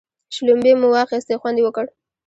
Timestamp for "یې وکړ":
1.59-1.85